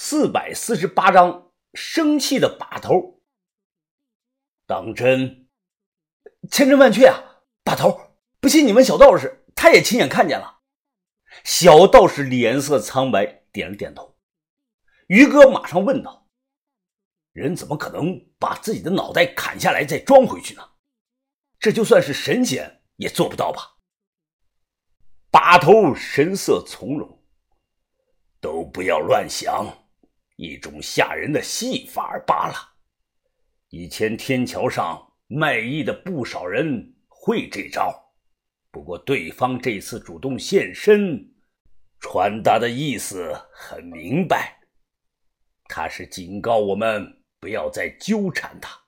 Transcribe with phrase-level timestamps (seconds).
[0.00, 3.20] 四百四十八章，生气的把头。
[4.64, 5.48] 当真？
[6.48, 7.42] 千真万确啊！
[7.64, 10.60] 把头，不信你问小道士，他也亲眼看见了。
[11.42, 14.16] 小道士脸色苍白，点了点头。
[15.08, 16.28] 于哥马上问道
[17.34, 20.62] ：“人怎么可能把自己的脑袋砍下来再装回去呢？
[21.58, 23.78] 这就算是神仙也做不到吧？”
[25.28, 27.20] 把头神色从容，
[28.40, 29.66] 都不要乱想。
[30.38, 32.54] 一种吓人的戏法罢了。
[33.70, 37.92] 以前天桥上卖艺的不少人会这招，
[38.70, 41.28] 不过对方这次主动现身，
[41.98, 44.60] 传达的意思很明白，
[45.64, 48.78] 他是警告我们不要再纠缠他。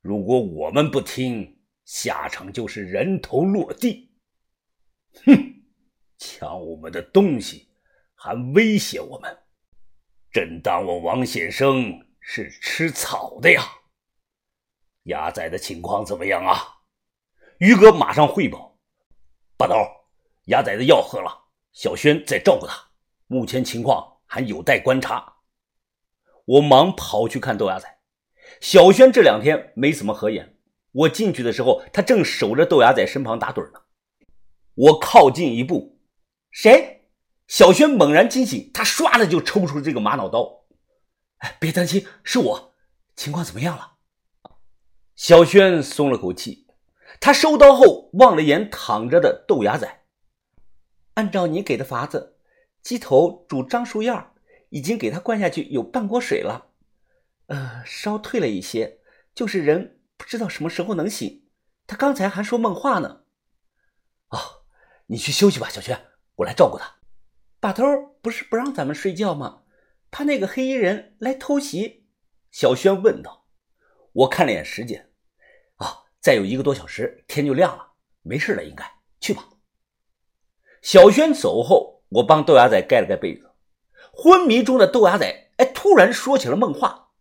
[0.00, 4.10] 如果我们不听，下场就是人头落地。
[5.26, 5.62] 哼，
[6.18, 7.68] 抢我们的东西，
[8.16, 9.38] 还威胁我们。
[10.32, 13.62] 真当我王先生是吃草的呀？
[15.02, 16.56] 牙仔的情况怎么样啊？
[17.58, 18.78] 于哥马上汇报。
[19.58, 19.74] 把头，
[20.46, 22.74] 牙仔的药喝了，小轩在照顾他，
[23.26, 25.40] 目前情况还有待观察。
[26.46, 27.98] 我忙跑去看豆芽仔，
[28.58, 30.56] 小轩这两天没怎么合眼。
[30.92, 33.82] 我进去的时候，他正守着豆芽仔身旁打盹呢。
[34.74, 36.00] 我靠近一步，
[36.50, 37.01] 谁？
[37.52, 40.64] 小轩猛然惊醒，他唰的就抽出这个玛瑙刀。
[41.36, 42.74] 哎，别担心，是我。
[43.14, 43.98] 情况怎么样了？
[45.16, 46.66] 小轩松了口气，
[47.20, 50.06] 他收刀后望了眼躺着的豆芽仔。
[51.12, 52.38] 按照你给的法子，
[52.82, 54.10] 鸡头煮樟树叶
[54.70, 56.68] 已经给他灌下去有半锅水了，
[57.48, 59.00] 呃，烧退了一些，
[59.34, 61.50] 就是人不知道什么时候能醒。
[61.86, 63.24] 他刚才还说梦话呢。
[64.28, 64.64] 哦，
[65.08, 66.02] 你去休息吧，小轩，
[66.36, 67.01] 我来照顾他。
[67.62, 67.84] 把头
[68.20, 69.62] 不是不让咱们睡觉吗？
[70.10, 72.08] 怕那个黑衣人来偷袭？
[72.50, 73.46] 小轩问道。
[74.12, 75.12] 我看了眼时间，
[75.76, 77.92] 啊，再有一个多小时天就亮了，
[78.22, 78.84] 没事了，应该
[79.20, 79.48] 去吧。
[80.82, 83.52] 小轩走后，我帮豆芽仔盖了盖被子。
[84.12, 87.12] 昏迷中的豆芽仔，哎，突然说起了梦话。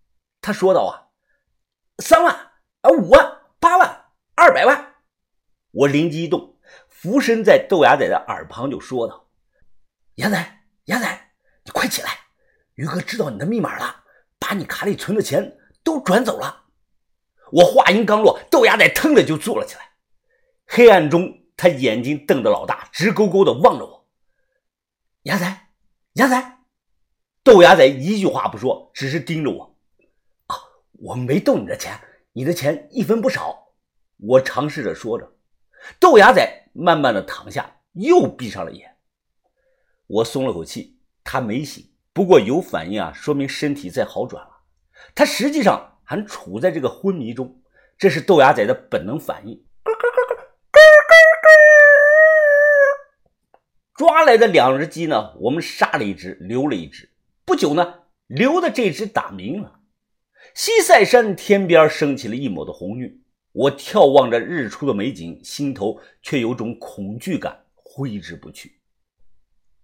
[0.41, 1.13] 他说道：“啊，
[1.99, 2.33] 三万
[2.81, 4.95] 啊，五万，八万，二百万。”
[5.69, 6.57] 我灵机一动，
[6.89, 9.27] 俯身在豆芽仔的耳旁就说道。
[10.15, 11.31] 牙仔，牙仔，
[11.63, 12.09] 你快起来！
[12.75, 14.03] 于哥知道你的密码了，
[14.39, 16.65] 把你卡里存的钱都转走了。
[17.51, 19.91] 我话音刚落，豆芽仔腾的就坐了起来。
[20.65, 24.07] 黑暗中，他眼睛瞪得老大，直勾勾的望着我。
[25.23, 25.67] 牙仔，
[26.13, 26.57] 牙仔，
[27.43, 29.77] 豆芽仔一句话不说，只是盯着我。
[30.47, 30.55] 啊，
[30.93, 31.99] 我没动你的钱，
[32.33, 33.73] 你的钱一分不少。
[34.17, 35.37] 我尝试着说着。
[35.99, 38.90] 豆芽仔慢慢的躺下，又闭上了眼。
[40.13, 44.51] 我松了口气，他没醒，不过有反应啊，说明身体在好转了。
[45.15, 47.61] 他实际上还处在这个昏迷中，
[47.97, 49.63] 这是豆芽仔的本能反应。
[53.95, 57.09] 抓来的两只鸡呢，我们杀了一只，留了一只。
[57.45, 59.79] 不久呢，留的这只打鸣了。
[60.53, 63.23] 西塞山天边升起了一抹的红晕，
[63.53, 68.80] 我眺望着日出的美景，心头却有种恐惧感挥之不去。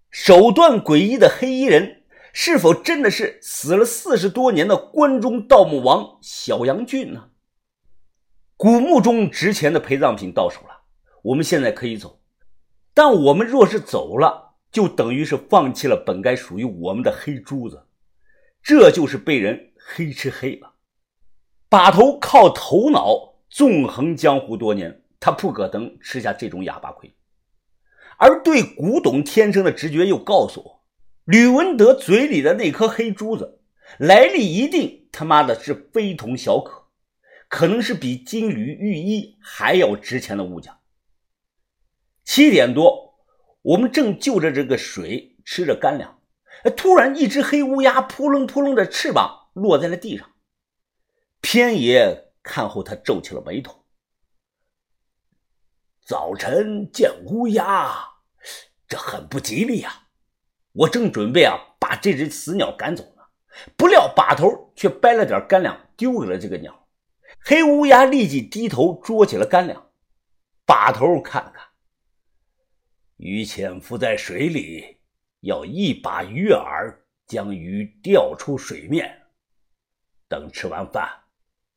[0.09, 2.03] 手段诡异的黑衣人，
[2.33, 7.29] 是否真的是死了四十多年的关中盗墓王小杨俊呢？
[8.55, 10.85] 古墓中值钱的陪葬品到手了，
[11.23, 12.21] 我们现在可以走。
[12.93, 17.85] 但我们若是走了，就等于是放弃了本该属于我们的黑珠子，
[18.63, 20.73] 这就是被人黑吃黑了。
[21.69, 27.13] 把头靠头脑纵横江湖多年，他不可能吃下这种哑巴亏。
[28.17, 30.85] 而对古董天生的直觉又告诉我，
[31.25, 33.61] 吕文德嘴里的那颗黑珠子
[33.99, 36.87] 来历一定他妈的是非同小可，
[37.47, 40.73] 可能是比金缕玉衣还要值钱的物件。
[42.23, 43.19] 七点多，
[43.61, 46.19] 我们正就着这个水吃着干粮，
[46.75, 50.29] 突然一只黑乌鸦扑棱扑棱的翅膀落在了地上。
[51.39, 53.85] 偏爷看后，他皱起了眉头。
[56.05, 58.16] 早晨见乌鸦，
[58.87, 60.07] 这很不吉利呀！
[60.73, 63.23] 我正准备啊把这只死鸟赶走呢，
[63.75, 66.87] 不料把头却掰了点干粮丢给了这个鸟。
[67.39, 69.91] 黑乌鸦立即低头捉起了干粮，
[70.65, 71.65] 把头看看，
[73.17, 74.99] 鱼潜伏在水里，
[75.41, 76.95] 要一把鱼饵
[77.25, 79.23] 将鱼钓出水面。
[80.29, 81.09] 等吃完饭，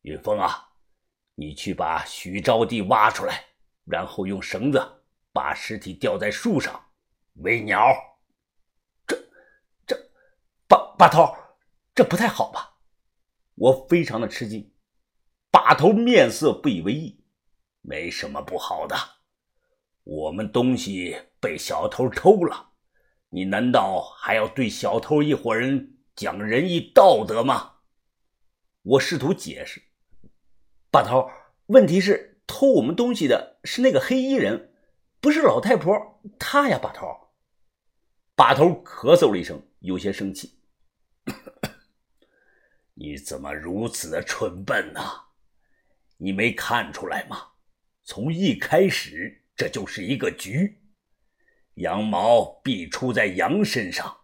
[0.02, 0.68] 云峰啊，
[1.34, 3.44] 你去把许招娣挖出来。
[3.86, 4.80] 然后用绳子
[5.32, 6.80] 把尸体吊在树上
[7.34, 7.94] 喂鸟。
[9.06, 9.16] 这
[9.86, 9.96] 这，
[10.68, 11.34] 把把头，
[11.94, 12.78] 这不太好吧？
[13.54, 14.72] 我非常的吃惊。
[15.50, 17.24] 把头面色不以为意，
[17.80, 18.96] 没什么不好的。
[20.04, 22.70] 我们东西被小偷偷了，
[23.28, 27.78] 你难道还要对小偷一伙人讲仁义道德吗？
[28.82, 29.82] 我试图解释。
[30.90, 31.30] 把头，
[31.66, 34.69] 问题是偷我们东西的是那个黑衣人，
[35.20, 36.78] 不是老太婆她呀。
[36.82, 37.06] 把头，
[38.34, 40.58] 把头咳嗽了一声，有些生气。
[42.94, 45.00] 你怎么如此的蠢笨呢？
[46.16, 47.52] 你没看出来吗？
[48.02, 50.82] 从一开始，这就是一个局。
[51.74, 54.22] 羊毛必出在羊身上，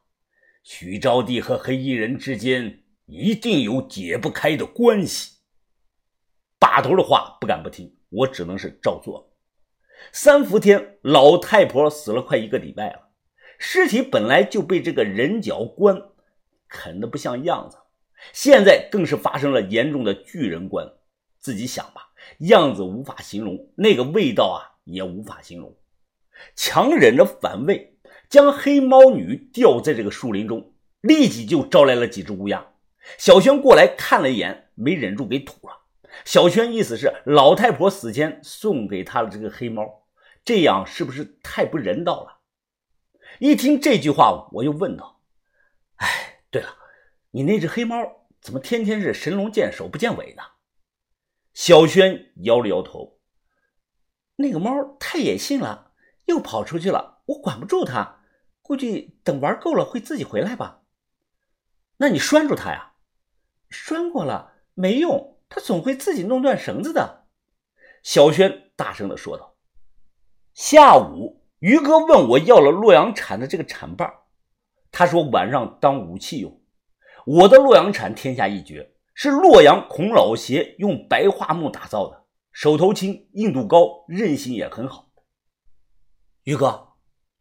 [0.62, 5.36] 许招娣和黑衣人之间一定有解不开的关系。
[6.58, 9.35] 把头的话不敢不听，我只能是照做。
[10.12, 13.08] 三伏天，老太婆死了快一个礼拜了，
[13.58, 16.00] 尸体本来就被这个人脚棺
[16.68, 17.78] 啃得不像样子，
[18.32, 20.90] 现在更是发生了严重的巨人观。
[21.38, 22.08] 自己想吧，
[22.38, 25.76] 样子无法形容，那个味道啊也无法形容。
[26.56, 32.66] 强忍着反胃，将黑猫女吊在这个树林中，立即就招来了几只乌鸦。
[33.16, 35.85] 小轩过来看了一眼，没忍住给吐了。
[36.24, 40.06] 小轩意思是老太婆死前送给他的这个黑猫，
[40.44, 42.40] 这样是不是太不人道了？
[43.38, 45.20] 一听这句话，我又问道
[45.96, 46.76] ：“哎，对了，
[47.32, 47.96] 你那只黑猫
[48.40, 50.42] 怎么天天是神龙见首不见尾呢？”
[51.52, 53.18] 小轩摇了摇头，
[54.36, 55.92] 那个猫太野性了，
[56.26, 58.20] 又跑出去了，我管不住它，
[58.62, 60.82] 估计等玩够了会自己回来吧。
[61.98, 62.92] 那你拴住它呀？
[63.70, 67.26] 拴过了没用，他总会自己弄断绳子的。
[68.02, 69.56] 小轩大声的说道。
[70.54, 74.12] 下午，于哥问我要了洛阳铲的这个铲把，
[74.90, 76.62] 他说晚上当武器用。
[77.26, 78.92] 我的洛阳铲天下一绝。
[79.18, 85.10] 是洛阳孔老邪用白桦木打造的，手头轻，硬度高，韧性也很好。
[86.42, 86.88] 于哥，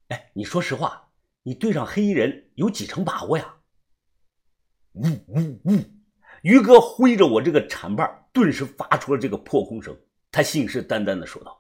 [0.08, 1.10] 哎，你说实话，
[1.44, 3.58] 你对上黑衣人有几成把握呀？
[4.94, 5.72] 呜呜呜！
[6.46, 9.98] 于哥挥着我这个铲把，顿时发出了这个破空声。
[10.32, 11.60] 他信誓旦旦的说道：“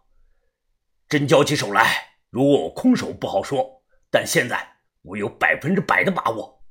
[1.09, 4.63] 真交起手来，如果我空手不好说，但现在
[5.01, 6.63] 我有百分之百的把握。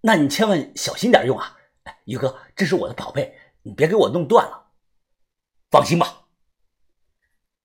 [0.00, 1.56] 那你千万小心点用啊！”
[2.06, 3.32] 于哥，这是我的宝贝，
[3.62, 4.72] 你别给我弄断了。
[5.70, 6.24] 放心吧。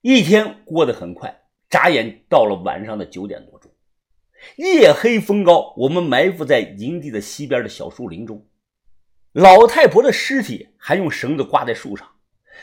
[0.02, 3.72] 一天过得很快，眨眼到了晚上的九点多钟。
[4.58, 8.46] 夜黑风高，我们埋伏在营地的西边的小树林中。
[9.36, 12.10] 老太婆的尸体还用绳子挂在树上，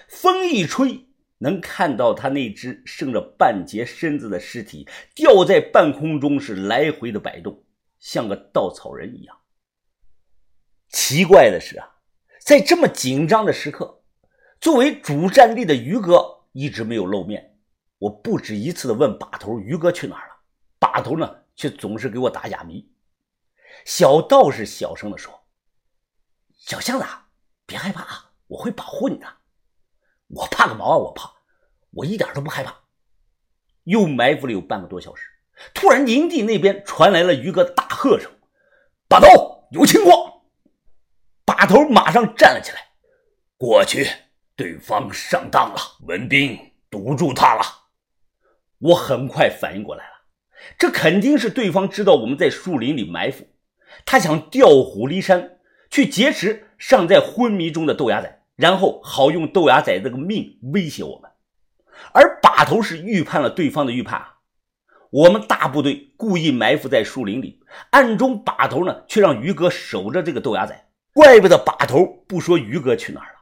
[0.08, 7.62] 风一吹，能看到她那只剩着半截身子的尸体吊在半空中，是来回的摆动，
[7.98, 9.36] 像个稻草人一样。
[10.88, 11.96] 奇怪的是啊，
[12.40, 14.02] 在这么紧张的时刻，
[14.58, 17.58] 作为主战力的于哥一直没有露面。
[17.98, 20.34] 我不止一次的问把头：“于哥去哪儿了？”
[20.80, 22.90] 把头呢，却总是给我打哑谜。
[23.84, 25.38] 小道士小声的说
[26.64, 27.04] ：“小巷子，
[27.66, 29.26] 别害怕啊，我会保护你的。
[30.28, 31.32] 我怕个毛啊，我怕，
[31.90, 32.72] 我一点都不害怕。”
[33.82, 35.26] 又埋伏了有半个多小时，
[35.74, 38.30] 突然营地那边传来了于哥大喝声
[39.08, 40.42] ：“把头，有情况！”
[41.44, 42.92] 把头马上站了起来，
[43.56, 44.08] 过去，
[44.54, 47.62] 对方上当了，文斌堵住他了。
[48.78, 50.12] 我很快反应过来了，
[50.78, 53.48] 这肯定是对方知道我们在树林里埋伏，
[54.06, 55.58] 他想调虎离山，
[55.92, 61.30] 去劫持尚在昏迷中的豆芽仔，然后好用豆芽仔这个命威胁我们。
[62.14, 64.36] 而把头是预判了对方的预判啊，
[65.10, 70.88] 我们大部队故意埋伏在树林里，暗中把头呢却让于哥守着这个豆芽仔。
[71.12, 73.40] 怪不得把头不说于哥去哪儿了，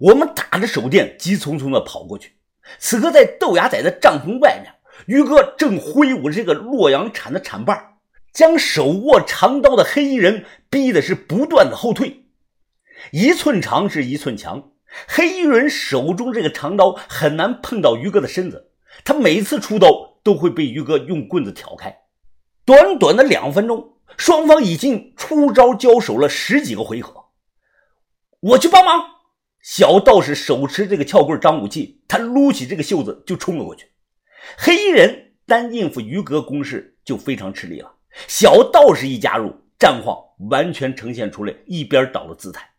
[0.00, 2.34] 我们打着手电，急匆匆的跑过去。
[2.78, 4.70] 此刻在豆芽仔的帐篷外面，
[5.06, 7.94] 于哥正挥舞着这个洛阳铲的铲把，
[8.32, 12.24] 将手握长刀的黑衣人逼的是不断的后退。
[13.12, 14.72] 一寸长是一寸强，
[15.08, 18.70] 黑衣人手中这个长刀很难碰到于哥的身子，
[19.04, 21.96] 他每次出刀都会被于哥用棍子挑开。
[22.64, 23.96] 短短的两分钟。
[24.16, 27.26] 双方已经出招交手了十几个回合，
[28.40, 29.02] 我去帮忙。
[29.62, 33.86] 小道士手持这个撬棍当武器，他撸起这个袖子就冲了过去。
[34.58, 37.94] 黑衣人单应付于哥攻势就非常吃力了，
[38.26, 40.16] 小道士一加入，战况
[40.50, 42.70] 完全呈现出来一边倒的姿态。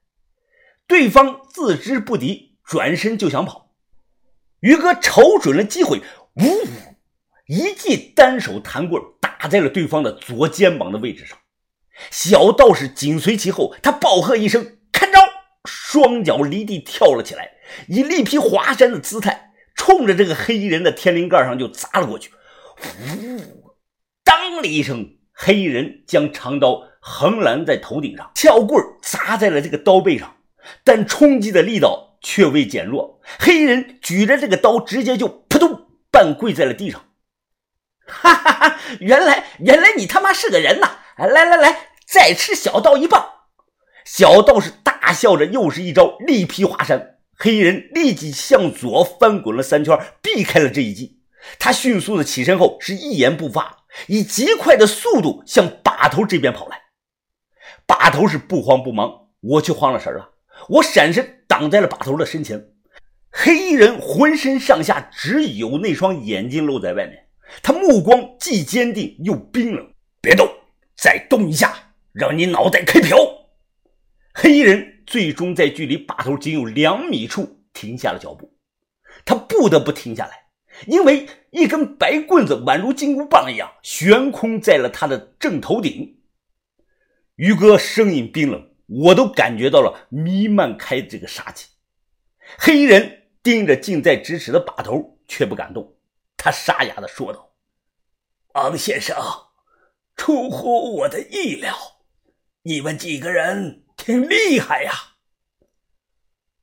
[0.88, 3.72] 对方自知不敌，转身就想跑。
[4.60, 6.02] 于哥瞅准了机会，
[6.36, 6.68] 呜，
[7.48, 9.02] 一记单手弹棍。
[9.42, 11.36] 打在了对方的左肩膀的位置上，
[12.12, 15.20] 小道士紧随其后，他暴喝一声：“看招！”
[15.66, 17.54] 双脚离地跳了起来，
[17.88, 22.30] 以力劈华山的姿态，冲着这个黑衣人的天灵盖上就砸了过去。
[22.84, 23.74] 呜！
[24.24, 30.36] 当的一声，黑衣人将长刀横拦在头顶上，撬棍砸在了这个刀背上，
[30.84, 33.20] 但冲击的力道却未减弱。
[33.40, 37.06] 黑衣人举着这个刀，直接就扑通半跪在了地上。
[38.06, 38.78] 哈哈哈！
[39.00, 41.00] 原来，原来你他妈是个人呐！
[41.18, 43.26] 来来来，再吃小道一棒！
[44.06, 47.18] 小道士大笑着，又是一招力劈华山。
[47.36, 51.18] 黑衣人立即向左翻滚了三圈，避开了这一击。
[51.58, 56.82] 他迅速的起身后，是一言不发，以极快的速度向把头这边跑来。
[57.86, 60.32] 把头是不慌不忙，我却慌了神了。
[60.70, 62.74] 我闪身挡在了把头的身前。
[63.32, 67.28] 黑衣人浑身上下只有那双眼睛露在外面，
[67.64, 69.94] 他目光既坚定又冰冷。
[70.22, 70.48] 别动，
[70.96, 73.18] 再动一下，让你脑袋开瓢！
[74.34, 78.54] 黑衣人最终在距离把头仅有两米处停下了脚步，
[79.26, 80.41] 他不得不停下来。
[80.88, 86.22] 因为一根白棍子宛如金箍棒一样悬空在了他的正头顶，
[87.36, 91.70] 于哥声音冰冷，我都感觉到了弥漫开这个杀气。
[92.58, 95.98] 黑衣人盯着近在咫尺的把头，却不敢动。
[96.36, 97.54] 他沙哑的说道
[98.56, 99.16] ：“王先生，
[100.16, 101.76] 出乎我的意料，
[102.64, 104.92] 你们几个人挺厉害呀。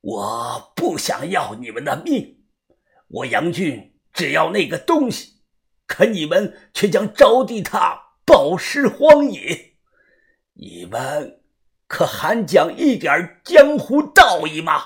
[0.01, 2.43] 我不想要你们的命，
[3.07, 5.35] 我杨俊。”只要那个东西，
[5.87, 9.75] 可你们却将招娣他暴尸荒野，
[10.55, 11.41] 你们
[11.87, 14.83] 可还讲一点江湖道义吗？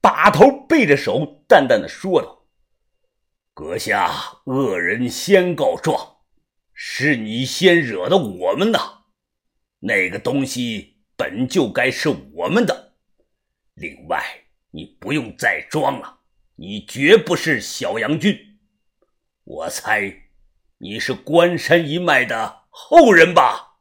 [0.00, 2.46] 把头背着手，淡淡的说道
[3.52, 4.10] ：“阁下
[4.46, 6.16] 恶人先告状，
[6.72, 9.04] 是你先惹的我们的，
[9.80, 12.94] 那个东西本就该是我们的。
[13.74, 14.24] 另外，
[14.70, 16.20] 你不用再装了。”
[16.56, 18.58] 你绝不是小杨军，
[19.42, 20.28] 我猜
[20.78, 23.78] 你是关山一脉的后人吧？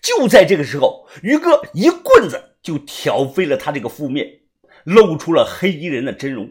[0.00, 4.40] 就在这个时候，于哥一棍子就挑飞了他这个覆面，
[4.84, 6.50] 露出了黑衣人的真容。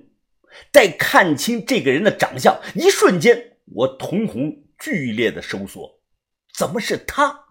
[0.72, 6.02] 待看清这个人的长相，一瞬间，我瞳孔剧烈的收缩，
[6.54, 7.45] 怎么是他？